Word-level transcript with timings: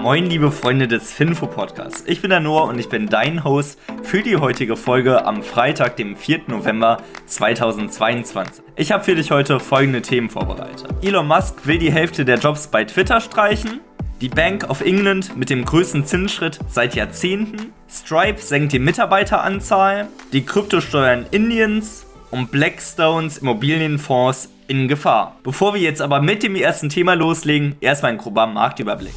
Moin, 0.00 0.26
liebe 0.26 0.50
Freunde 0.50 0.88
des 0.88 1.12
Finfo 1.12 1.46
Podcasts. 1.46 2.02
Ich 2.06 2.22
bin 2.22 2.30
der 2.30 2.40
Noah 2.40 2.64
und 2.68 2.78
ich 2.78 2.88
bin 2.88 3.08
dein 3.08 3.44
Host 3.44 3.78
für 4.02 4.22
die 4.22 4.36
heutige 4.36 4.76
Folge 4.76 5.24
am 5.24 5.42
Freitag, 5.42 5.96
dem 5.96 6.16
4. 6.16 6.42
November 6.48 6.98
2022. 7.26 8.64
Ich 8.76 8.90
habe 8.90 9.04
für 9.04 9.14
dich 9.14 9.30
heute 9.30 9.60
folgende 9.60 10.02
Themen 10.02 10.30
vorbereitet. 10.30 10.88
Elon 11.02 11.28
Musk 11.28 11.66
will 11.66 11.78
die 11.78 11.92
Hälfte 11.92 12.24
der 12.24 12.38
Jobs 12.38 12.66
bei 12.66 12.84
Twitter 12.84 13.20
streichen. 13.20 13.80
Die 14.20 14.28
Bank 14.28 14.68
of 14.70 14.80
England 14.80 15.36
mit 15.36 15.50
dem 15.50 15.64
größten 15.64 16.04
Zinsschritt 16.04 16.58
seit 16.68 16.94
Jahrzehnten. 16.94 17.72
Stripe 17.88 18.40
senkt 18.40 18.72
die 18.72 18.78
Mitarbeiteranzahl. 18.78 20.08
Die 20.32 20.44
Kryptosteuern 20.44 21.26
Indiens 21.30 22.06
und 22.30 22.50
Blackstones 22.50 23.38
Immobilienfonds 23.38 24.48
in 24.66 24.88
Gefahr. 24.88 25.36
Bevor 25.42 25.74
wir 25.74 25.80
jetzt 25.80 26.00
aber 26.00 26.22
mit 26.22 26.42
dem 26.42 26.56
ersten 26.56 26.88
Thema 26.88 27.14
loslegen, 27.14 27.76
erstmal 27.80 28.12
ein 28.12 28.18
grober 28.18 28.46
Marktüberblick. 28.46 29.14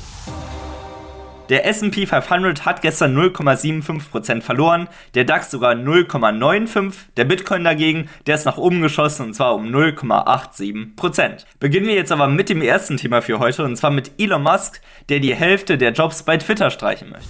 Der 1.49 1.67
SP 1.69 2.09
500 2.09 2.65
hat 2.65 2.81
gestern 2.81 3.15
0,75% 3.15 4.41
verloren, 4.41 4.89
der 5.13 5.25
DAX 5.25 5.51
sogar 5.51 5.73
0,95%, 5.73 6.93
der 7.17 7.25
Bitcoin 7.25 7.63
dagegen, 7.63 8.09
der 8.25 8.33
ist 8.33 8.45
nach 8.45 8.57
oben 8.57 8.81
geschossen 8.81 9.27
und 9.27 9.33
zwar 9.35 9.53
um 9.53 9.67
0,87%. 9.67 11.45
Beginnen 11.59 11.85
wir 11.85 11.93
jetzt 11.93 12.11
aber 12.11 12.27
mit 12.27 12.49
dem 12.49 12.63
ersten 12.63 12.97
Thema 12.97 13.21
für 13.21 13.37
heute 13.37 13.63
und 13.63 13.75
zwar 13.75 13.91
mit 13.91 14.13
Elon 14.17 14.41
Musk, 14.41 14.81
der 15.09 15.19
die 15.19 15.35
Hälfte 15.35 15.77
der 15.77 15.93
Jobs 15.93 16.23
bei 16.23 16.37
Twitter 16.37 16.71
streichen 16.71 17.11
möchte. 17.11 17.29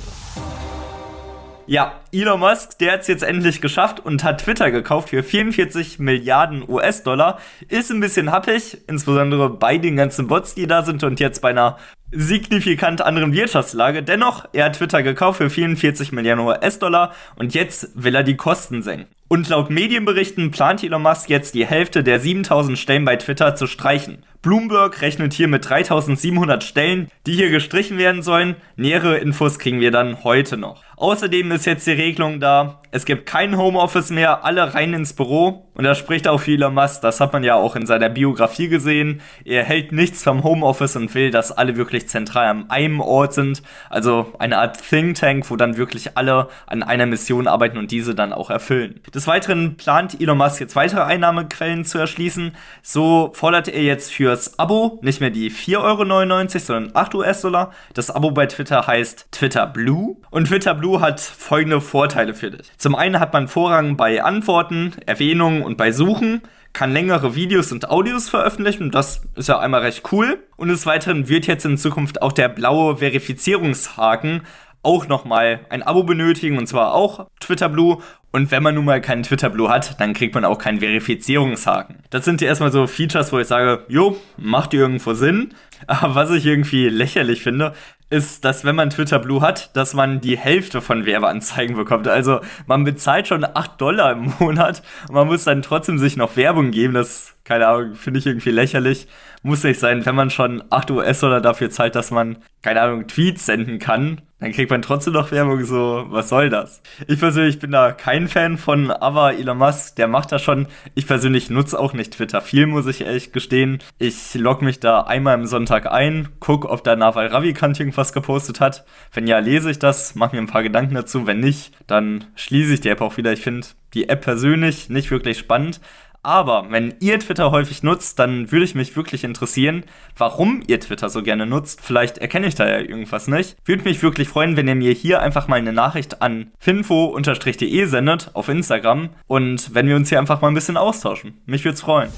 Ja, 1.67 1.99
Elon 2.15 2.39
Musk, 2.39 2.79
der 2.79 2.93
hat 2.93 3.01
es 3.01 3.07
jetzt 3.07 3.23
endlich 3.23 3.59
geschafft 3.59 3.99
und 3.99 4.23
hat 4.23 4.41
Twitter 4.41 4.71
gekauft 4.71 5.09
für 5.09 5.21
44 5.21 5.99
Milliarden 5.99 6.63
US-Dollar. 6.65 7.39
Ist 7.67 7.91
ein 7.91 7.99
bisschen 7.99 8.31
happig, 8.31 8.77
insbesondere 8.87 9.49
bei 9.49 9.77
den 9.77 9.97
ganzen 9.97 10.27
Bots, 10.27 10.55
die 10.55 10.65
da 10.65 10.83
sind 10.83 11.03
und 11.03 11.19
jetzt 11.19 11.41
bei 11.41 11.49
einer 11.49 11.77
signifikant 12.11 13.01
anderen 13.01 13.33
Wirtschaftslage. 13.33 14.01
Dennoch, 14.01 14.45
er 14.53 14.65
hat 14.65 14.77
Twitter 14.77 15.03
gekauft 15.03 15.39
für 15.39 15.49
44 15.49 16.13
Milliarden 16.13 16.45
US-Dollar 16.45 17.13
und 17.35 17.53
jetzt 17.53 17.89
will 17.95 18.15
er 18.15 18.23
die 18.23 18.37
Kosten 18.37 18.81
senken. 18.81 19.07
Und 19.27 19.49
laut 19.49 19.71
Medienberichten 19.71 20.51
plant 20.51 20.83
Elon 20.83 21.01
Musk 21.01 21.29
jetzt 21.29 21.55
die 21.55 21.65
Hälfte 21.65 22.03
der 22.03 22.19
7000 22.19 22.77
Stellen 22.77 23.05
bei 23.05 23.15
Twitter 23.15 23.55
zu 23.55 23.65
streichen. 23.65 24.23
Bloomberg 24.43 25.01
rechnet 25.01 25.33
hier 25.33 25.47
mit 25.47 25.67
3700 25.67 26.63
Stellen, 26.63 27.09
die 27.25 27.33
hier 27.33 27.49
gestrichen 27.49 27.97
werden 27.97 28.21
sollen. 28.21 28.55
Nähere 28.75 29.17
Infos 29.17 29.57
kriegen 29.57 29.79
wir 29.79 29.89
dann 29.89 30.23
heute 30.23 30.57
noch. 30.57 30.83
Außerdem 30.97 31.51
ist 31.51 31.65
jetzt 31.65 31.87
die 31.87 31.93
Regelung 32.05 32.39
da, 32.39 32.81
es 32.95 33.03
gibt 33.03 33.25
kein 33.25 33.57
Homeoffice 33.57 34.09
mehr, 34.09 34.45
alle 34.45 34.73
rein 34.73 34.93
ins 34.93 35.11
Büro. 35.11 35.63
Und 35.73 35.83
da 35.83 35.95
spricht 35.95 36.29
auch 36.29 36.47
Elon 36.47 36.73
Musk, 36.73 37.01
das 37.01 37.19
hat 37.19 37.33
man 37.33 37.43
ja 37.43 37.55
auch 37.55 37.75
in 37.75 37.85
seiner 37.85 38.07
Biografie 38.07 38.69
gesehen. 38.69 39.19
Er 39.43 39.65
hält 39.65 39.91
nichts 39.91 40.23
vom 40.23 40.45
Homeoffice 40.45 40.95
und 40.95 41.13
will, 41.13 41.31
dass 41.31 41.51
alle 41.51 41.75
wirklich 41.75 42.07
zentral 42.07 42.47
an 42.47 42.69
einem 42.69 43.01
Ort 43.01 43.33
sind. 43.33 43.61
Also 43.89 44.31
eine 44.39 44.59
Art 44.59 44.81
Think 44.89 45.17
Tank, 45.17 45.51
wo 45.51 45.57
dann 45.57 45.75
wirklich 45.75 46.15
alle 46.15 46.47
an 46.67 46.83
einer 46.83 47.05
Mission 47.05 47.47
arbeiten 47.47 47.77
und 47.77 47.91
diese 47.91 48.15
dann 48.15 48.31
auch 48.31 48.49
erfüllen. 48.49 49.01
Des 49.13 49.27
Weiteren 49.27 49.75
plant 49.75 50.21
Elon 50.21 50.37
Musk 50.37 50.61
jetzt 50.61 50.77
weitere 50.77 51.01
Einnahmequellen 51.01 51.83
zu 51.83 51.97
erschließen. 51.97 52.53
So 52.81 53.31
fordert 53.33 53.67
er 53.67 53.83
jetzt 53.83 54.13
fürs 54.13 54.57
Abo 54.57 54.99
nicht 55.01 55.19
mehr 55.19 55.31
die 55.31 55.51
4,99 55.51 55.79
Euro, 55.81 56.59
sondern 56.59 56.91
8 56.95 57.15
US-Dollar. 57.15 57.73
Das 57.93 58.09
Abo 58.09 58.31
bei 58.31 58.45
Twitter 58.45 58.87
heißt 58.87 59.27
Twitter 59.33 59.67
Blue. 59.67 60.15
Und 60.29 60.45
Twitter 60.47 60.73
Blue 60.73 61.01
hat 61.01 61.19
folgende 61.19 61.81
Vorteile 61.95 62.33
für 62.33 62.51
dich. 62.51 62.73
Zum 62.77 62.93
einen 62.93 63.21
hat 63.21 63.31
man 63.31 63.47
Vorrang 63.47 63.95
bei 63.95 64.21
Antworten, 64.21 64.91
Erwähnungen 65.05 65.61
und 65.61 65.77
bei 65.77 65.93
Suchen, 65.93 66.41
kann 66.73 66.91
längere 66.91 67.35
Videos 67.35 67.71
und 67.71 67.89
Audios 67.89 68.27
veröffentlichen. 68.27 68.91
Das 68.91 69.21
ist 69.35 69.47
ja 69.47 69.59
einmal 69.59 69.79
recht 69.79 70.03
cool. 70.11 70.43
Und 70.57 70.67
des 70.67 70.85
Weiteren 70.85 71.29
wird 71.29 71.47
jetzt 71.47 71.63
in 71.63 71.77
Zukunft 71.77 72.21
auch 72.21 72.33
der 72.33 72.49
blaue 72.49 72.97
Verifizierungshaken 72.97 74.41
auch 74.83 75.07
nochmal 75.07 75.61
ein 75.69 75.83
Abo 75.83 76.03
benötigen 76.03 76.57
und 76.57 76.67
zwar 76.67 76.93
auch 76.93 77.27
Twitter 77.39 77.69
Blue. 77.69 77.99
Und 78.33 78.51
wenn 78.51 78.61
man 78.61 78.75
nun 78.75 78.83
mal 78.83 78.99
keinen 78.99 79.23
Twitter 79.23 79.49
Blue 79.49 79.69
hat, 79.69 79.97
dann 80.01 80.13
kriegt 80.13 80.35
man 80.35 80.43
auch 80.43 80.57
keinen 80.57 80.79
Verifizierungshaken. 80.79 82.03
Das 82.09 82.25
sind 82.25 82.41
ja 82.41 82.49
erstmal 82.49 82.73
so 82.73 82.87
Features, 82.87 83.31
wo 83.31 83.39
ich 83.39 83.47
sage, 83.47 83.85
jo, 83.87 84.17
macht 84.35 84.73
irgendwo 84.73 85.13
Sinn. 85.13 85.53
Aber 85.87 86.15
was 86.15 86.31
ich 86.31 86.45
irgendwie 86.45 86.89
lächerlich 86.89 87.41
finde, 87.41 87.71
ist, 88.09 88.45
dass 88.45 88.63
wenn 88.63 88.75
man 88.75 88.89
Twitter 88.89 89.19
Blue 89.19 89.41
hat, 89.41 89.75
dass 89.75 89.93
man 89.93 90.21
die 90.21 90.37
Hälfte 90.37 90.81
von 90.81 91.05
Werbeanzeigen 91.05 91.75
bekommt. 91.75 92.07
Also 92.07 92.39
man 92.67 92.83
bezahlt 92.83 93.27
schon 93.27 93.45
8 93.45 93.79
Dollar 93.81 94.11
im 94.11 94.33
Monat 94.39 94.83
und 95.07 95.15
man 95.15 95.27
muss 95.27 95.43
dann 95.43 95.61
trotzdem 95.61 95.97
sich 95.97 96.17
noch 96.17 96.35
Werbung 96.37 96.71
geben. 96.71 96.93
Das, 96.93 97.35
keine 97.43 97.67
Ahnung, 97.67 97.95
finde 97.95 98.19
ich 98.19 98.27
irgendwie 98.27 98.51
lächerlich. 98.51 99.07
Muss 99.41 99.63
nicht 99.63 99.79
sein, 99.79 100.05
wenn 100.05 100.15
man 100.15 100.29
schon 100.29 100.63
8 100.69 100.91
US-Dollar 100.91 101.41
dafür 101.41 101.69
zahlt, 101.69 101.95
dass 101.95 102.11
man, 102.11 102.37
keine 102.61 102.81
Ahnung, 102.81 103.07
Tweets 103.07 103.45
senden 103.45 103.79
kann, 103.79 104.21
dann 104.39 104.51
kriegt 104.51 104.69
man 104.69 104.81
trotzdem 104.81 105.13
noch 105.13 105.31
Werbung, 105.31 105.63
so, 105.63 106.05
was 106.09 106.27
soll 106.27 106.49
das? 106.49 106.81
Ich 107.07 107.19
persönlich 107.19 107.59
bin 107.59 107.71
da 107.71 107.93
kein 107.93 108.27
Fan 108.27 108.57
von, 108.57 108.91
aber 108.91 109.33
Elon 109.33 109.57
Musk, 109.57 109.95
der 109.95 110.07
macht 110.09 110.31
das 110.31 110.43
schon. 110.43 110.67
Ich 110.93 111.07
persönlich 111.07 111.49
nutze 111.49 111.79
auch 111.79 111.93
nicht 111.93 112.13
Twitter 112.13 112.41
viel, 112.41 112.67
muss 112.67 112.85
ich 112.85 113.01
ehrlich 113.01 113.31
gestehen. 113.31 113.79
Ich 113.97 114.35
log 114.35 114.61
mich 114.61 114.81
da 114.81 115.01
einmal 115.01 115.35
im 115.35 115.45
Sonntag 115.45 115.89
ein, 115.89 116.27
guck, 116.41 116.65
ob 116.65 116.83
da 116.83 116.97
Nawal 116.97 117.27
Ravikant 117.27 117.79
irgendwas 117.79 118.04
gepostet 118.13 118.59
hat. 118.59 118.85
Wenn 119.13 119.27
ja, 119.27 119.39
lese 119.39 119.71
ich 119.71 119.79
das, 119.79 120.15
mache 120.15 120.35
mir 120.35 120.41
ein 120.41 120.47
paar 120.47 120.63
Gedanken 120.63 120.95
dazu. 120.95 121.27
Wenn 121.27 121.39
nicht, 121.39 121.73
dann 121.87 122.25
schließe 122.35 122.73
ich 122.73 122.81
die 122.81 122.89
App 122.89 123.01
auch 123.01 123.17
wieder. 123.17 123.33
Ich 123.33 123.41
finde 123.41 123.67
die 123.93 124.09
App 124.09 124.21
persönlich 124.21 124.89
nicht 124.89 125.11
wirklich 125.11 125.37
spannend, 125.37 125.79
aber 126.25 126.65
wenn 126.71 126.95
ihr 127.01 127.19
Twitter 127.19 127.51
häufig 127.51 127.83
nutzt, 127.83 128.17
dann 128.17 128.51
würde 128.51 128.65
ich 128.65 128.73
mich 128.73 128.95
wirklich 128.95 129.23
interessieren, 129.23 129.83
warum 130.17 130.63
ihr 130.65 130.79
Twitter 130.79 131.07
so 131.07 131.21
gerne 131.21 131.45
nutzt. 131.45 131.81
Vielleicht 131.81 132.17
erkenne 132.17 132.47
ich 132.47 132.55
da 132.55 132.67
ja 132.67 132.79
irgendwas 132.79 133.27
nicht. 133.27 133.55
Würde 133.63 133.83
mich 133.83 134.01
wirklich 134.01 134.27
freuen, 134.27 134.57
wenn 134.57 134.67
ihr 134.67 134.73
mir 134.73 134.91
hier 134.91 135.21
einfach 135.21 135.47
mal 135.47 135.57
eine 135.57 135.71
Nachricht 135.71 136.23
an 136.23 136.49
finfo-de 136.57 137.85
sendet 137.85 138.31
auf 138.33 138.49
Instagram 138.49 139.09
und 139.27 139.75
wenn 139.75 139.87
wir 139.87 139.95
uns 139.95 140.09
hier 140.09 140.17
einfach 140.17 140.41
mal 140.41 140.47
ein 140.47 140.55
bisschen 140.55 140.77
austauschen. 140.77 141.43
Mich 141.45 141.63
würde 141.63 141.75
es 141.75 141.81
freuen. 141.81 142.09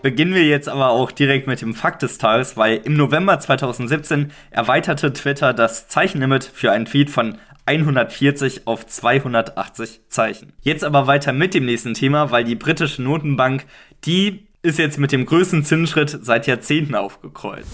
Beginnen 0.00 0.34
wir 0.34 0.46
jetzt 0.46 0.68
aber 0.68 0.90
auch 0.90 1.10
direkt 1.10 1.48
mit 1.48 1.60
dem 1.60 1.74
Fakt 1.74 2.02
des 2.02 2.18
Tages, 2.18 2.56
weil 2.56 2.76
im 2.84 2.96
November 2.96 3.40
2017 3.40 4.30
erweiterte 4.50 5.12
Twitter 5.12 5.52
das 5.52 5.88
Zeichenlimit 5.88 6.44
für 6.44 6.70
einen 6.70 6.84
Tweet 6.84 7.10
von 7.10 7.38
140 7.66 8.66
auf 8.68 8.86
280 8.86 10.02
Zeichen. 10.08 10.52
Jetzt 10.62 10.84
aber 10.84 11.08
weiter 11.08 11.32
mit 11.32 11.52
dem 11.52 11.66
nächsten 11.66 11.94
Thema, 11.94 12.30
weil 12.30 12.44
die 12.44 12.54
britische 12.54 13.02
Notenbank, 13.02 13.66
die 14.04 14.46
ist 14.62 14.78
jetzt 14.78 14.98
mit 14.98 15.10
dem 15.10 15.26
größten 15.26 15.64
Zinsschritt 15.64 16.16
seit 16.22 16.46
Jahrzehnten 16.46 16.94
aufgekreuzt. 16.94 17.68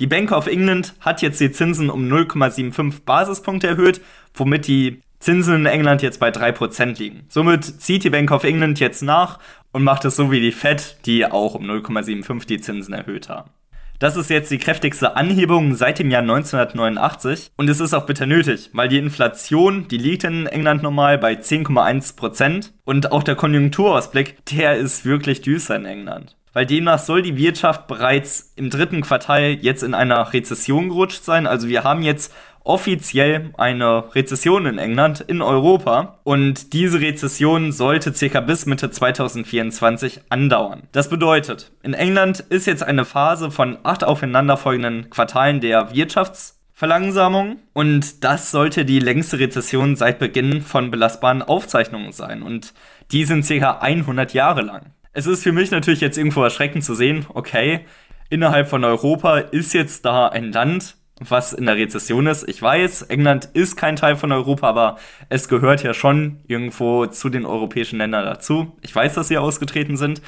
Die 0.00 0.06
Bank 0.06 0.32
of 0.32 0.46
England 0.48 0.94
hat 1.00 1.22
jetzt 1.22 1.40
die 1.40 1.52
Zinsen 1.52 1.88
um 1.88 2.08
0,75 2.12 3.04
Basispunkte 3.04 3.68
erhöht, 3.68 4.00
womit 4.34 4.66
die 4.66 5.02
Zinsen 5.20 5.54
in 5.54 5.66
England 5.66 6.02
jetzt 6.02 6.20
bei 6.20 6.30
3% 6.30 6.98
liegen. 6.98 7.24
Somit 7.28 7.64
zieht 7.64 8.04
die 8.04 8.10
Bank 8.10 8.30
of 8.30 8.44
England 8.44 8.80
jetzt 8.80 9.02
nach 9.02 9.38
und 9.72 9.82
macht 9.82 10.04
es 10.04 10.16
so 10.16 10.30
wie 10.30 10.40
die 10.40 10.52
Fed, 10.52 10.98
die 11.06 11.26
auch 11.26 11.54
um 11.54 11.64
0,75 11.64 12.46
die 12.46 12.60
Zinsen 12.60 12.94
erhöht 12.94 13.28
haben. 13.28 13.50
Das 13.98 14.16
ist 14.16 14.30
jetzt 14.30 14.52
die 14.52 14.58
kräftigste 14.58 15.16
Anhebung 15.16 15.74
seit 15.74 15.98
dem 15.98 16.12
Jahr 16.12 16.22
1989 16.22 17.50
und 17.56 17.68
es 17.68 17.80
ist 17.80 17.94
auch 17.94 18.06
bitter 18.06 18.26
nötig, 18.26 18.70
weil 18.72 18.88
die 18.88 18.98
Inflation, 18.98 19.88
die 19.88 19.98
liegt 19.98 20.22
in 20.22 20.46
England 20.46 20.84
normal 20.84 21.18
bei 21.18 21.32
10,1 21.32 22.14
Prozent 22.14 22.72
und 22.84 23.10
auch 23.10 23.24
der 23.24 23.34
Konjunkturausblick, 23.34 24.46
der 24.52 24.76
ist 24.76 25.04
wirklich 25.04 25.42
düster 25.42 25.74
in 25.74 25.84
England. 25.84 26.36
Weil 26.52 26.66
demnach 26.66 27.00
soll 27.00 27.22
die 27.22 27.36
Wirtschaft 27.36 27.88
bereits 27.88 28.52
im 28.54 28.70
dritten 28.70 29.00
Quartal 29.00 29.58
jetzt 29.60 29.82
in 29.82 29.94
einer 29.94 30.32
Rezession 30.32 30.90
gerutscht 30.90 31.24
sein. 31.24 31.48
Also 31.48 31.68
wir 31.68 31.82
haben 31.82 32.02
jetzt 32.02 32.32
offiziell 32.68 33.50
eine 33.56 34.14
Rezession 34.14 34.66
in 34.66 34.78
England, 34.78 35.20
in 35.20 35.40
Europa. 35.40 36.18
Und 36.22 36.72
diese 36.74 37.00
Rezession 37.00 37.72
sollte 37.72 38.14
circa 38.14 38.40
bis 38.40 38.66
Mitte 38.66 38.90
2024 38.90 40.20
andauern. 40.28 40.82
Das 40.92 41.08
bedeutet, 41.08 41.72
in 41.82 41.94
England 41.94 42.40
ist 42.40 42.66
jetzt 42.66 42.82
eine 42.82 43.04
Phase 43.04 43.50
von 43.50 43.78
acht 43.82 44.04
aufeinanderfolgenden 44.04 45.08
Quartalen 45.08 45.60
der 45.60 45.94
Wirtschaftsverlangsamung 45.94 47.56
und 47.72 48.22
das 48.22 48.50
sollte 48.50 48.84
die 48.84 49.00
längste 49.00 49.38
Rezession 49.38 49.96
seit 49.96 50.18
Beginn 50.18 50.60
von 50.60 50.90
belastbaren 50.90 51.42
Aufzeichnungen 51.42 52.12
sein 52.12 52.42
und 52.42 52.74
die 53.10 53.24
sind 53.24 53.46
circa 53.46 53.78
100 53.78 54.34
Jahre 54.34 54.60
lang. 54.60 54.92
Es 55.12 55.26
ist 55.26 55.42
für 55.42 55.52
mich 55.52 55.70
natürlich 55.70 56.02
jetzt 56.02 56.18
irgendwo 56.18 56.42
erschreckend 56.42 56.84
zu 56.84 56.94
sehen, 56.94 57.26
okay, 57.32 57.80
innerhalb 58.28 58.68
von 58.68 58.84
Europa 58.84 59.38
ist 59.38 59.72
jetzt 59.72 60.04
da 60.04 60.28
ein 60.28 60.52
Land, 60.52 60.97
was 61.20 61.52
in 61.52 61.66
der 61.66 61.76
Rezession 61.76 62.26
ist. 62.26 62.48
Ich 62.48 62.60
weiß, 62.60 63.02
England 63.02 63.46
ist 63.54 63.76
kein 63.76 63.96
Teil 63.96 64.16
von 64.16 64.32
Europa, 64.32 64.68
aber 64.68 64.98
es 65.28 65.48
gehört 65.48 65.82
ja 65.82 65.94
schon 65.94 66.40
irgendwo 66.46 67.06
zu 67.06 67.28
den 67.28 67.46
europäischen 67.46 67.98
Ländern 67.98 68.24
dazu. 68.24 68.76
Ich 68.82 68.94
weiß, 68.94 69.14
dass 69.14 69.28
sie 69.28 69.38
ausgetreten 69.38 69.96
sind. 69.96 70.22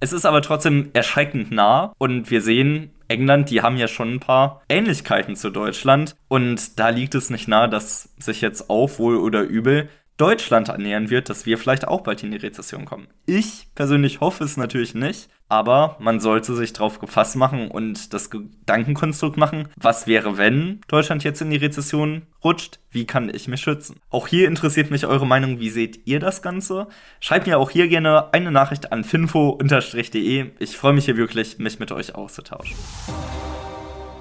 Es 0.00 0.12
ist 0.12 0.24
aber 0.24 0.40
trotzdem 0.40 0.90
erschreckend 0.94 1.50
nah 1.50 1.92
und 1.98 2.30
wir 2.30 2.40
sehen, 2.40 2.90
England, 3.08 3.50
die 3.50 3.60
haben 3.60 3.76
ja 3.76 3.88
schon 3.88 4.14
ein 4.14 4.20
paar 4.20 4.62
Ähnlichkeiten 4.68 5.36
zu 5.36 5.50
Deutschland 5.50 6.14
und 6.28 6.78
da 6.78 6.88
liegt 6.88 7.14
es 7.14 7.28
nicht 7.28 7.48
nahe, 7.48 7.68
dass 7.68 8.08
sich 8.18 8.40
jetzt 8.40 8.70
auch 8.70 8.98
wohl 8.98 9.16
oder 9.16 9.42
übel 9.42 9.90
Deutschland 10.20 10.68
ernähren 10.68 11.08
wird, 11.08 11.30
dass 11.30 11.46
wir 11.46 11.56
vielleicht 11.56 11.88
auch 11.88 12.02
bald 12.02 12.22
in 12.22 12.30
die 12.30 12.36
Rezession 12.36 12.84
kommen. 12.84 13.08
Ich 13.24 13.68
persönlich 13.74 14.20
hoffe 14.20 14.44
es 14.44 14.58
natürlich 14.58 14.94
nicht, 14.94 15.30
aber 15.48 15.96
man 15.98 16.20
sollte 16.20 16.54
sich 16.54 16.74
darauf 16.74 16.98
gefasst 16.98 17.36
machen 17.36 17.70
und 17.70 18.12
das 18.12 18.28
Gedankenkonstrukt 18.28 19.38
machen, 19.38 19.68
was 19.76 20.06
wäre, 20.06 20.36
wenn 20.36 20.82
Deutschland 20.88 21.24
jetzt 21.24 21.40
in 21.40 21.48
die 21.48 21.56
Rezession 21.56 22.22
rutscht? 22.44 22.80
Wie 22.90 23.06
kann 23.06 23.34
ich 23.34 23.48
mich 23.48 23.62
schützen? 23.62 23.98
Auch 24.10 24.28
hier 24.28 24.46
interessiert 24.46 24.90
mich 24.90 25.06
eure 25.06 25.26
Meinung. 25.26 25.58
Wie 25.58 25.70
seht 25.70 26.06
ihr 26.06 26.20
das 26.20 26.42
Ganze? 26.42 26.88
Schreibt 27.20 27.46
mir 27.46 27.58
auch 27.58 27.70
hier 27.70 27.88
gerne 27.88 28.32
eine 28.34 28.50
Nachricht 28.50 28.92
an 28.92 29.04
finfo-de. 29.04 30.50
Ich 30.58 30.76
freue 30.76 30.92
mich 30.92 31.06
hier 31.06 31.16
wirklich, 31.16 31.58
mich 31.58 31.78
mit 31.78 31.92
euch 31.92 32.14
auszutauschen. 32.14 32.76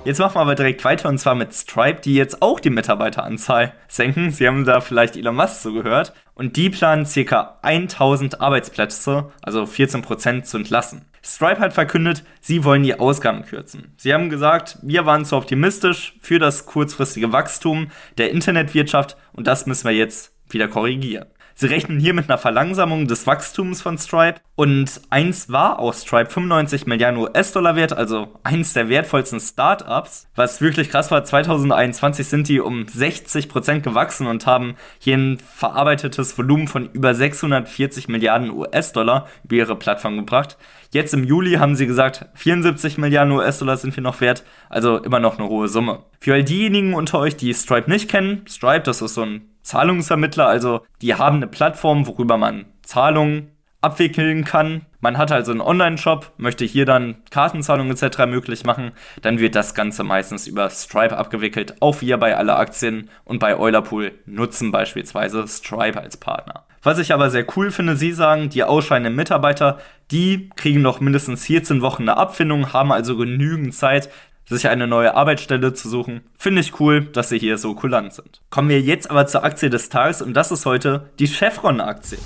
Jetzt 0.06 0.20
machen 0.20 0.36
wir 0.36 0.42
aber 0.42 0.56
direkt 0.56 0.86
weiter 0.86 1.10
und 1.10 1.18
zwar 1.18 1.36
mit 1.36 1.54
Stripe, 1.54 2.00
die 2.00 2.16
jetzt 2.16 2.42
auch 2.42 2.62
die 2.62 2.70
Mitarbeiteranzahl 2.70 3.74
senken. 3.90 4.32
Sie 4.32 4.48
haben 4.48 4.64
da 4.64 4.80
vielleicht 4.80 5.18
Elon 5.18 5.36
Musk 5.36 5.62
zugehört. 5.62 6.14
Und 6.34 6.56
die 6.56 6.70
planen 6.70 7.06
ca. 7.06 7.60
1000 7.62 8.40
Arbeitsplätze, 8.40 9.30
also 9.42 9.64
14% 9.64 10.44
zu 10.44 10.58
entlassen. 10.58 11.06
Stripe 11.22 11.60
hat 11.60 11.74
verkündet, 11.74 12.24
sie 12.40 12.64
wollen 12.64 12.84
die 12.84 12.98
Ausgaben 12.98 13.44
kürzen. 13.44 13.94
Sie 13.98 14.14
haben 14.14 14.30
gesagt, 14.30 14.78
wir 14.82 15.06
waren 15.06 15.26
zu 15.26 15.36
optimistisch 15.36 16.16
für 16.22 16.40
das 16.40 16.66
kurzfristige 16.66 17.34
Wachstum 17.34 17.92
der 18.18 18.32
Internetwirtschaft 18.32 19.18
und 19.34 19.48
das 19.48 19.66
müssen 19.66 19.86
wir 19.86 19.96
jetzt 19.96 20.34
wieder 20.50 20.70
korrigieren. 20.70 21.28
Sie 21.62 21.68
rechnen 21.68 22.00
hier 22.00 22.14
mit 22.14 22.30
einer 22.30 22.38
Verlangsamung 22.38 23.06
des 23.06 23.28
Wachstums 23.28 23.82
von 23.82 23.98
Stripe 23.98 24.40
und 24.56 25.02
eins 25.10 25.52
war 25.52 25.80
auch 25.80 25.94
Stripe 25.94 26.30
95 26.30 26.86
Milliarden 26.86 27.20
US-Dollar 27.20 27.76
wert, 27.76 27.92
also 27.92 28.30
eins 28.44 28.72
der 28.72 28.88
wertvollsten 28.88 29.42
Startups. 29.42 30.30
Was 30.36 30.62
wirklich 30.62 30.90
krass 30.90 31.12
war, 31.12 31.26
2021 31.26 32.26
sind 32.30 32.48
die 32.48 32.62
um 32.62 32.84
60% 32.84 33.82
gewachsen 33.82 34.28
und 34.28 34.46
haben 34.46 34.76
hier 35.00 35.18
ein 35.18 35.38
verarbeitetes 35.38 36.38
Volumen 36.38 36.70
von 36.70 36.90
über 36.94 37.14
640 37.14 38.08
Milliarden 38.08 38.52
US-Dollar 38.52 39.28
über 39.44 39.56
ihre 39.56 39.76
Plattform 39.76 40.16
gebracht. 40.16 40.58
Jetzt 40.92 41.14
im 41.14 41.26
Juli 41.26 41.56
haben 41.56 41.76
sie 41.76 41.88
gesagt, 41.88 42.26
74 42.36 42.98
Milliarden 42.98 43.34
US-Dollar 43.34 43.76
sind 43.76 43.94
wir 43.98 44.02
noch 44.02 44.22
wert, 44.22 44.46
also 44.70 44.96
immer 44.96 45.20
noch 45.20 45.38
eine 45.38 45.50
hohe 45.50 45.68
Summe. 45.68 46.06
Für 46.22 46.36
all 46.36 46.44
diejenigen 46.46 46.94
unter 46.94 47.20
euch, 47.20 47.36
die 47.36 47.54
Stripe 47.54 47.92
nicht 47.92 48.10
kennen, 48.10 48.46
Stripe, 48.48 48.84
das 48.84 49.02
ist 49.02 49.16
so 49.16 49.24
ein 49.24 49.49
Zahlungsvermittler, 49.62 50.48
also 50.48 50.82
die 51.02 51.16
haben 51.16 51.38
eine 51.38 51.48
Plattform, 51.48 52.08
worüber 52.08 52.38
man 52.38 52.66
Zahlungen 52.82 53.52
abwickeln 53.82 54.44
kann. 54.44 54.86
Man 55.00 55.18
hat 55.18 55.32
also 55.32 55.52
einen 55.52 55.62
Online-Shop, 55.62 56.34
möchte 56.38 56.66
hier 56.66 56.86
dann 56.86 57.18
Kartenzahlungen 57.32 57.96
etc. 57.96 58.26
möglich 58.28 58.66
machen, 58.66 58.92
dann 59.22 59.40
wird 59.40 59.56
das 59.56 59.74
Ganze 59.74 60.04
meistens 60.04 60.48
über 60.48 60.70
Stripe 60.70 61.18
abgewickelt. 61.18 61.76
Auch 61.80 62.02
wir 62.02 62.18
bei 62.18 62.36
alle 62.36 62.58
Aktien 62.58 63.10
und 63.24 63.40
bei 63.40 63.58
Eulerpool 63.58 64.12
nutzen 64.26 64.72
beispielsweise 64.72 65.48
Stripe 65.48 66.00
als 66.00 66.18
Partner. 66.18 66.66
Was 66.82 67.00
ich 67.00 67.14
aber 67.14 67.30
sehr 67.30 67.46
cool 67.58 67.72
finde, 67.72 67.96
Sie 67.96 68.14
sagen, 68.14 68.50
die 68.50 68.64
ausscheidenden 68.64 69.16
Mitarbeiter, 69.16 69.80
die 70.12 70.50
kriegen 70.56 70.82
noch 70.82 71.02
mindestens 71.02 71.46
14 71.46 71.82
Wochen 71.82 72.04
eine 72.04 72.18
Abfindung, 72.18 72.72
haben 72.74 72.92
also 72.92 73.18
genügend 73.18 73.74
Zeit, 73.74 74.10
sich 74.50 74.68
eine 74.68 74.88
neue 74.88 75.16
Arbeitsstelle 75.16 75.74
zu 75.74 75.90
suchen. 75.90 76.22
Finde 76.38 76.62
ich 76.62 76.80
cool, 76.80 77.06
dass 77.06 77.30
sie 77.30 77.40
hier 77.40 77.58
so 77.58 77.76
kulant 77.76 78.14
sind. 78.14 78.42
Kommen 78.50 78.70
wir 78.70 78.82
jetzt 78.82 79.10
aber 79.10 79.28
zur 79.28 79.44
Aktie 79.44 79.70
des 79.70 79.90
Tages 79.90 80.22
und 80.22 80.34
das 80.34 80.52
ist 80.52 80.66
heute 80.66 81.10
die 81.20 81.28
Chevron-Aktie. 81.28 82.18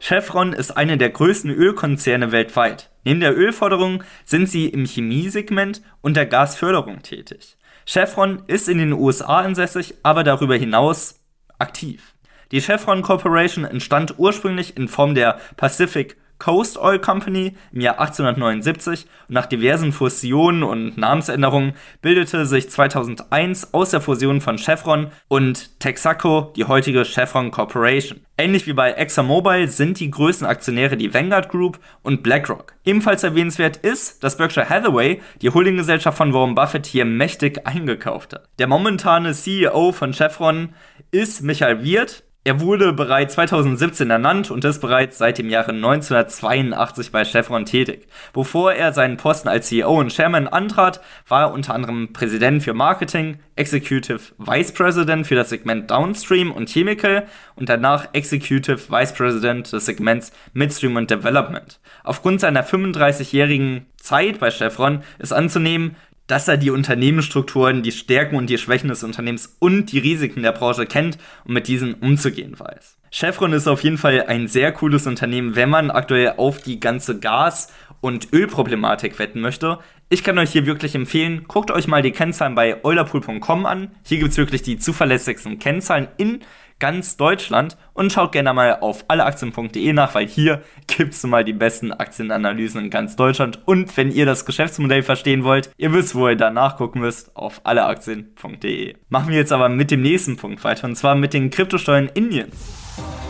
Chevron 0.00 0.52
ist 0.52 0.76
eine 0.76 0.98
der 0.98 1.10
größten 1.10 1.50
Ölkonzerne 1.50 2.30
weltweit. 2.30 2.90
Neben 3.04 3.20
der 3.20 3.36
Ölförderung 3.36 4.02
sind 4.24 4.48
sie 4.48 4.68
im 4.68 4.84
Chemiesegment 4.84 5.82
und 6.00 6.16
der 6.16 6.26
Gasförderung 6.26 7.02
tätig. 7.02 7.56
Chevron 7.86 8.42
ist 8.46 8.68
in 8.68 8.78
den 8.78 8.92
USA 8.92 9.38
ansässig, 9.38 9.94
aber 10.02 10.24
darüber 10.24 10.56
hinaus 10.56 11.20
aktiv. 11.58 12.14
Die 12.52 12.60
Chevron 12.60 13.02
Corporation 13.02 13.64
entstand 13.64 14.14
ursprünglich 14.18 14.76
in 14.76 14.88
Form 14.88 15.14
der 15.14 15.38
Pacific 15.56 16.16
Coast 16.38 16.78
Oil 16.78 16.98
Company 16.98 17.54
im 17.72 17.80
Jahr 17.80 17.98
1879 17.98 19.06
und 19.28 19.34
nach 19.34 19.46
diversen 19.46 19.92
Fusionen 19.92 20.62
und 20.62 20.96
Namensänderungen 20.98 21.74
bildete 22.02 22.46
sich 22.46 22.70
2001 22.70 23.72
aus 23.74 23.90
der 23.90 24.00
Fusion 24.00 24.40
von 24.40 24.58
Chevron 24.58 25.08
und 25.28 25.80
Texaco 25.80 26.52
die 26.56 26.64
heutige 26.64 27.04
Chevron 27.04 27.50
Corporation. 27.50 28.20
Ähnlich 28.38 28.66
wie 28.66 28.74
bei 28.74 28.92
ExxonMobil 28.92 29.68
sind 29.68 29.98
die 29.98 30.10
größten 30.10 30.46
Aktionäre 30.46 30.98
die 30.98 31.14
Vanguard 31.14 31.48
Group 31.48 31.78
und 32.02 32.22
BlackRock. 32.22 32.74
Ebenfalls 32.84 33.22
erwähnenswert 33.22 33.78
ist, 33.78 34.22
dass 34.22 34.36
Berkshire 34.36 34.68
Hathaway, 34.68 35.22
die 35.40 35.48
Holdinggesellschaft 35.48 36.18
von 36.18 36.34
Warren 36.34 36.54
Buffett, 36.54 36.84
hier 36.84 37.06
mächtig 37.06 37.66
eingekauft 37.66 38.34
hat. 38.34 38.48
Der 38.58 38.66
momentane 38.66 39.32
CEO 39.32 39.92
von 39.92 40.12
Chevron 40.12 40.74
ist 41.10 41.42
Michael 41.42 41.82
Wirth, 41.82 42.24
er 42.46 42.60
wurde 42.60 42.92
bereits 42.92 43.34
2017 43.34 44.08
ernannt 44.08 44.52
und 44.52 44.64
ist 44.64 44.78
bereits 44.78 45.18
seit 45.18 45.38
dem 45.38 45.50
Jahre 45.50 45.72
1982 45.72 47.10
bei 47.10 47.24
Chevron 47.24 47.64
tätig. 47.64 48.06
Bevor 48.32 48.72
er 48.72 48.92
seinen 48.92 49.16
Posten 49.16 49.48
als 49.48 49.66
CEO 49.66 49.98
und 49.98 50.12
Chairman 50.12 50.46
antrat, 50.46 51.00
war 51.26 51.40
er 51.40 51.52
unter 51.52 51.74
anderem 51.74 52.12
Präsident 52.12 52.62
für 52.62 52.72
Marketing, 52.72 53.40
Executive 53.56 54.20
Vice 54.38 54.70
President 54.70 55.26
für 55.26 55.34
das 55.34 55.48
Segment 55.48 55.90
Downstream 55.90 56.52
und 56.52 56.68
Chemical 56.68 57.26
und 57.56 57.68
danach 57.68 58.10
Executive 58.12 58.92
Vice 58.92 59.12
President 59.12 59.72
des 59.72 59.84
Segments 59.84 60.30
Midstream 60.52 60.94
und 60.94 61.10
Development. 61.10 61.80
Aufgrund 62.04 62.40
seiner 62.40 62.64
35-jährigen 62.64 63.86
Zeit 63.96 64.38
bei 64.38 64.52
Chevron 64.52 65.02
ist 65.18 65.32
anzunehmen, 65.32 65.96
dass 66.26 66.48
er 66.48 66.56
die 66.56 66.70
Unternehmensstrukturen, 66.70 67.82
die 67.82 67.92
Stärken 67.92 68.36
und 68.36 68.50
die 68.50 68.58
Schwächen 68.58 68.88
des 68.88 69.04
Unternehmens 69.04 69.56
und 69.58 69.92
die 69.92 69.98
Risiken 69.98 70.42
der 70.42 70.52
Branche 70.52 70.86
kennt 70.86 71.18
und 71.44 71.54
mit 71.54 71.68
diesen 71.68 71.94
umzugehen 71.94 72.58
weiß. 72.58 72.96
Chevron 73.10 73.52
ist 73.52 73.68
auf 73.68 73.82
jeden 73.82 73.98
Fall 73.98 74.24
ein 74.26 74.48
sehr 74.48 74.72
cooles 74.72 75.06
Unternehmen, 75.06 75.56
wenn 75.56 75.70
man 75.70 75.90
aktuell 75.90 76.34
auf 76.36 76.60
die 76.60 76.80
ganze 76.80 77.18
Gas- 77.18 77.72
und 78.00 78.32
Ölproblematik 78.32 79.18
wetten 79.18 79.40
möchte. 79.40 79.78
Ich 80.08 80.22
kann 80.22 80.38
euch 80.38 80.50
hier 80.50 80.66
wirklich 80.66 80.94
empfehlen, 80.94 81.44
guckt 81.48 81.70
euch 81.70 81.88
mal 81.88 82.02
die 82.02 82.12
Kennzahlen 82.12 82.54
bei 82.54 82.84
eulerpool.com 82.84 83.66
an. 83.66 83.90
Hier 84.04 84.18
gibt 84.18 84.32
es 84.32 84.36
wirklich 84.36 84.62
die 84.62 84.78
zuverlässigsten 84.78 85.58
Kennzahlen 85.58 86.08
in 86.16 86.40
ganz 86.78 87.16
Deutschland 87.16 87.76
und 87.94 88.12
schaut 88.12 88.32
gerne 88.32 88.52
mal 88.52 88.78
auf 88.80 89.04
alleaktien.de 89.08 89.92
nach, 89.92 90.14
weil 90.14 90.26
hier 90.26 90.62
gibt 90.86 91.14
es 91.14 91.22
mal 91.24 91.44
die 91.44 91.52
besten 91.52 91.92
Aktienanalysen 91.92 92.84
in 92.84 92.90
ganz 92.90 93.16
Deutschland. 93.16 93.60
Und 93.66 93.96
wenn 93.96 94.10
ihr 94.10 94.26
das 94.26 94.44
Geschäftsmodell 94.44 95.02
verstehen 95.02 95.44
wollt, 95.44 95.70
ihr 95.76 95.92
wisst, 95.92 96.14
wo 96.14 96.28
ihr 96.28 96.36
da 96.36 96.50
nachgucken 96.50 97.00
müsst, 97.00 97.34
auf 97.36 97.60
alleaktien.de. 97.64 98.94
Machen 99.08 99.28
wir 99.30 99.36
jetzt 99.36 99.52
aber 99.52 99.68
mit 99.68 99.90
dem 99.90 100.02
nächsten 100.02 100.36
Punkt 100.36 100.62
weiter, 100.64 100.86
und 100.86 100.96
zwar 100.96 101.14
mit 101.14 101.32
den 101.32 101.50
Kryptosteuern 101.50 102.10
Indiens. 102.14 103.25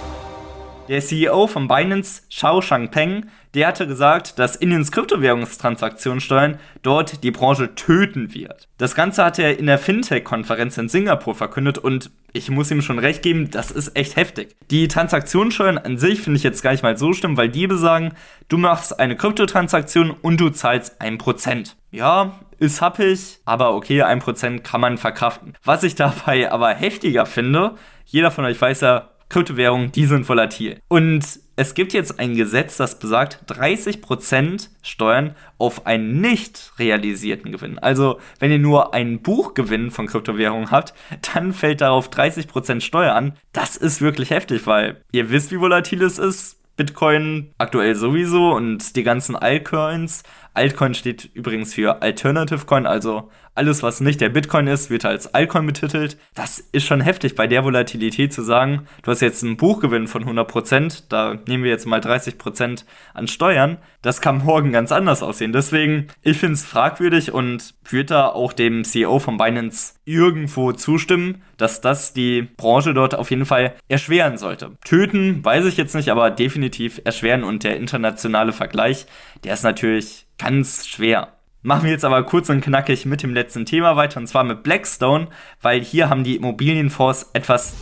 Der 0.89 1.01
CEO 1.01 1.49
von 1.49 1.67
Binance, 1.67 2.23
Shao 2.29 2.61
Changpeng, 2.61 3.27
der 3.55 3.67
hatte 3.67 3.89
gesagt, 3.89 4.39
dass 4.39 4.55
Indiens 4.55 4.93
Kryptowährungstransaktionssteuern 4.93 6.59
dort 6.83 7.25
die 7.25 7.33
Branche 7.33 7.75
töten 7.75 8.33
wird. 8.35 8.69
Das 8.79 8.95
Ganze 8.95 9.25
hat 9.25 9.41
er 9.41 9.59
in 9.59 9.67
der 9.67 9.79
Fintech-Konferenz 9.79 10.79
in 10.79 10.89
Singapur 10.89 11.35
verkündet 11.35 11.79
und 11.79 12.11
ich 12.33 12.51
muss 12.51 12.71
ihm 12.71 12.83
schon 12.83 13.01
recht 13.01 13.23
geben, 13.23 13.51
das 13.51 13.73
ist 13.73 13.97
echt 13.97 14.15
heftig. 14.15 14.55
Die 14.71 14.87
Transaktionssteuern 14.87 15.79
an 15.79 15.99
sich 15.99 16.21
finde 16.21 16.37
ich 16.37 16.45
jetzt 16.45 16.63
gar 16.63 16.71
nicht 16.71 16.85
mal 16.85 16.97
so 16.97 17.13
schlimm, 17.13 17.37
weil 17.37 17.49
die 17.49 17.67
besagen, 17.67 18.13
du 18.49 18.57
machst 18.57 19.01
eine 19.01 19.17
Kryptotransaktion 19.17 20.11
und 20.11 20.41
du 20.41 20.51
zahlst 20.51 21.01
1%. 21.01 21.73
Ja, 21.91 22.39
ist 22.59 22.81
happig, 22.81 23.39
aber 23.45 23.75
okay, 23.75 24.05
1% 24.05 24.61
kann 24.61 24.81
man 24.81 24.99
verkraften. 24.99 25.55
Was 25.65 25.83
ich 25.83 25.97
dabei 25.97 26.53
aber 26.53 26.69
heftiger 26.75 27.27
finde, 27.27 27.75
jeder 28.05 28.31
von 28.31 28.45
euch 28.45 28.61
weiß 28.61 28.83
ja, 28.83 29.11
Kryptowährungen, 29.29 29.93
die 29.93 30.07
sind 30.07 30.29
volatil. 30.29 30.81
Und 30.89 31.41
es 31.57 31.75
gibt 31.75 31.95
jetzt 31.95 32.21
ein 32.21 32.37
Gesetz, 32.37 32.77
das 32.77 32.99
besagt 32.99 33.41
30% 33.49 34.69
Steuern 34.83 35.35
auf 35.59 35.87
einen 35.87 36.21
nicht 36.21 36.73
realisierten 36.79 37.51
Gewinn. 37.51 37.79
Also, 37.79 38.21
wenn 38.39 38.53
ihr 38.53 38.59
nur 38.59 38.93
einen 38.93 39.23
Buchgewinn 39.23 39.91
von 39.91 40.07
Kryptowährungen 40.07 40.71
habt, 40.71 40.93
dann 41.35 41.53
fällt 41.53 41.81
darauf 41.81 42.11
30% 42.11 42.81
Steuer 42.83 43.15
an. 43.15 43.33
Das 43.53 43.77
ist 43.77 44.03
wirklich 44.03 44.31
heftig, 44.31 44.67
weil 44.67 45.03
ihr 45.13 45.31
wisst, 45.31 45.51
wie 45.51 45.61
volatil 45.61 46.03
es 46.03 46.19
ist. 46.19 46.57
Bitcoin 46.77 47.55
aktuell 47.57 47.95
sowieso 47.95 48.53
und 48.53 48.97
die 48.97 49.03
ganzen 49.03 49.35
Altcoins. 49.35 50.25
Altcoin 50.57 50.95
steht 50.95 51.31
übrigens 51.35 51.75
für 51.75 52.03
Alternative 52.03 52.65
Coin, 52.65 52.87
also 52.87 53.31
alles, 53.57 53.83
was 53.83 54.01
nicht 54.01 54.21
der 54.21 54.29
Bitcoin 54.29 54.67
ist, 54.67 54.91
wird 54.91 55.07
als 55.07 55.33
Altcoin 55.35 55.65
betitelt. 55.65 56.19
Das 56.35 56.59
ist 56.59 56.87
schon 56.87 57.01
heftig 57.01 57.35
bei 57.35 57.47
der 57.47 57.65
Volatilität 57.65 58.33
zu 58.33 58.43
sagen, 58.43 58.87
du 59.03 59.11
hast 59.11 59.23
jetzt 59.23 59.43
einen 59.43 59.57
Buchgewinn 59.57 60.09
von 60.09 60.25
100%, 60.25 61.05
da 61.09 61.39
nehmen 61.49 61.65
wir 61.65 61.71
jetzt 61.71 61.87
mal 61.87 62.01
30% 62.01 62.85
an 63.15 63.29
Steuern. 63.29 63.79
Das 64.03 64.21
kann 64.21 64.45
morgen 64.45 64.73
ganz 64.73 64.93
anders 64.93 65.23
aussehen. 65.23 65.55
Deswegen, 65.55 66.09
ich 66.21 66.37
finde 66.37 66.55
es 66.55 66.67
fragwürdig 66.67 67.33
und 67.33 67.75
würde 67.89 68.05
da 68.05 68.29
auch 68.29 68.53
dem 68.53 68.85
CEO 68.85 69.19
von 69.21 69.39
Binance 69.39 69.95
irgendwo 70.05 70.73
zustimmen, 70.73 71.43
dass 71.57 71.81
das 71.81 72.13
die 72.13 72.43
Branche 72.43 72.93
dort 72.93 73.15
auf 73.15 73.31
jeden 73.31 73.47
Fall 73.47 73.75
erschweren 73.89 74.37
sollte. 74.37 74.73
Töten, 74.85 75.43
weiß 75.43 75.65
ich 75.65 75.79
jetzt 75.79 75.95
nicht, 75.95 76.11
aber 76.11 76.31
definitiv 76.31 77.01
erschweren 77.05 77.43
und 77.43 77.65
der 77.65 77.79
internationale 77.79 78.53
Vergleich, 78.53 79.07
der 79.45 79.55
ist 79.55 79.65
natürlich 79.65 80.26
ganz 80.39 80.87
schwer. 80.87 81.33
Machen 81.63 81.85
wir 81.85 81.91
jetzt 81.91 82.05
aber 82.05 82.23
kurz 82.23 82.49
und 82.49 82.61
knackig 82.61 83.07
mit 83.07 83.23
dem 83.23 83.35
letzten 83.35 83.67
Thema 83.67 83.97
weiter 83.97 84.21
und 84.21 84.29
zwar 84.29 84.45
mit 84.45 84.63
Blackstone, 84.63 85.29
weil 85.61 85.81
hier 85.81 86.09
haben 86.09 86.23
die 86.23 86.37
Immobilienfonds 86.37 87.31
etwas 87.33 87.75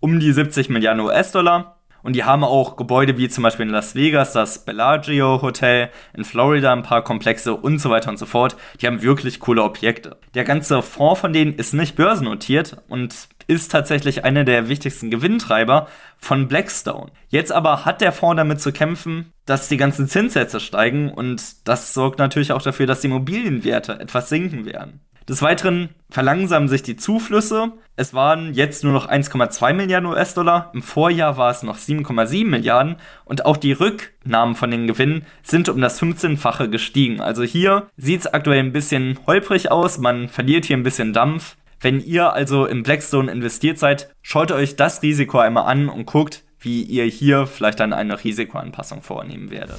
um 0.00 0.20
die 0.20 0.32
70 0.32 0.68
Milliarden 0.68 1.00
US-Dollar. 1.00 1.80
Und 2.04 2.14
die 2.14 2.24
haben 2.24 2.44
auch 2.44 2.76
Gebäude 2.76 3.16
wie 3.16 3.30
zum 3.30 3.42
Beispiel 3.42 3.64
in 3.64 3.72
Las 3.72 3.94
Vegas 3.94 4.34
das 4.34 4.66
Bellagio 4.66 5.40
Hotel, 5.40 5.88
in 6.12 6.24
Florida 6.24 6.70
ein 6.70 6.82
paar 6.82 7.02
Komplexe 7.02 7.54
und 7.54 7.78
so 7.78 7.88
weiter 7.88 8.10
und 8.10 8.18
so 8.18 8.26
fort. 8.26 8.56
Die 8.80 8.86
haben 8.86 9.00
wirklich 9.00 9.40
coole 9.40 9.62
Objekte. 9.62 10.18
Der 10.34 10.44
ganze 10.44 10.82
Fonds 10.82 11.20
von 11.20 11.32
denen 11.32 11.54
ist 11.54 11.72
nicht 11.72 11.96
börsennotiert 11.96 12.76
und 12.88 13.28
ist 13.46 13.70
tatsächlich 13.70 14.24
einer 14.24 14.44
der 14.44 14.68
wichtigsten 14.68 15.10
Gewinntreiber 15.10 15.88
von 16.18 16.48
Blackstone. 16.48 17.10
Jetzt 17.28 17.52
aber 17.52 17.84
hat 17.84 18.00
der 18.00 18.12
Fonds 18.12 18.36
damit 18.36 18.60
zu 18.60 18.72
kämpfen, 18.72 19.32
dass 19.46 19.68
die 19.68 19.76
ganzen 19.76 20.08
Zinssätze 20.08 20.60
steigen 20.60 21.10
und 21.10 21.68
das 21.68 21.94
sorgt 21.94 22.18
natürlich 22.18 22.52
auch 22.52 22.62
dafür, 22.62 22.86
dass 22.86 23.00
die 23.00 23.08
Immobilienwerte 23.08 23.98
etwas 24.00 24.28
sinken 24.28 24.64
werden. 24.64 25.00
Des 25.28 25.40
Weiteren 25.40 25.88
verlangsamen 26.10 26.68
sich 26.68 26.82
die 26.82 26.96
Zuflüsse. 26.96 27.72
Es 27.96 28.12
waren 28.12 28.52
jetzt 28.52 28.84
nur 28.84 28.92
noch 28.92 29.08
1,2 29.08 29.72
Milliarden 29.72 30.10
US-Dollar. 30.10 30.70
Im 30.74 30.82
Vorjahr 30.82 31.38
war 31.38 31.50
es 31.50 31.62
noch 31.62 31.78
7,7 31.78 32.46
Milliarden. 32.46 32.96
Und 33.24 33.46
auch 33.46 33.56
die 33.56 33.72
Rücknahmen 33.72 34.54
von 34.54 34.70
den 34.70 34.86
Gewinnen 34.86 35.24
sind 35.42 35.70
um 35.70 35.80
das 35.80 36.00
15-fache 36.00 36.68
gestiegen. 36.68 37.22
Also 37.22 37.42
hier 37.42 37.86
sieht 37.96 38.20
es 38.20 38.26
aktuell 38.26 38.58
ein 38.58 38.72
bisschen 38.72 39.18
holprig 39.26 39.70
aus. 39.70 39.96
Man 39.96 40.28
verliert 40.28 40.66
hier 40.66 40.76
ein 40.76 40.82
bisschen 40.82 41.14
Dampf. 41.14 41.56
Wenn 41.84 42.00
ihr 42.00 42.32
also 42.32 42.64
in 42.64 42.82
Blackstone 42.82 43.30
investiert 43.30 43.78
seid, 43.78 44.08
schaut 44.22 44.50
euch 44.50 44.74
das 44.74 45.02
Risiko 45.02 45.38
einmal 45.38 45.66
an 45.66 45.90
und 45.90 46.06
guckt, 46.06 46.42
wie 46.58 46.82
ihr 46.82 47.04
hier 47.04 47.46
vielleicht 47.46 47.78
dann 47.78 47.92
eine 47.92 48.24
Risikoanpassung 48.24 49.02
vornehmen 49.02 49.50
werdet. 49.50 49.76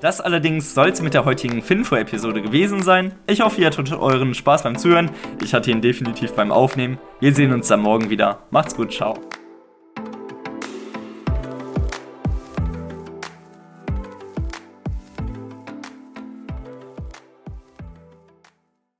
Das 0.00 0.22
allerdings 0.22 0.72
soll 0.72 0.88
es 0.88 1.02
mit 1.02 1.12
der 1.12 1.26
heutigen 1.26 1.60
Finfo-Episode 1.60 2.40
gewesen 2.40 2.82
sein. 2.82 3.14
Ich 3.26 3.42
hoffe, 3.42 3.60
ihr 3.60 3.66
hattet 3.66 3.92
euren 3.92 4.32
Spaß 4.32 4.62
beim 4.62 4.78
Zuhören. 4.78 5.10
Ich 5.42 5.52
hatte 5.52 5.70
ihn 5.70 5.82
definitiv 5.82 6.32
beim 6.32 6.50
Aufnehmen. 6.50 6.96
Wir 7.20 7.34
sehen 7.34 7.52
uns 7.52 7.68
dann 7.68 7.80
morgen 7.80 8.08
wieder. 8.08 8.38
Macht's 8.50 8.74
gut, 8.74 8.94
ciao. 8.94 9.20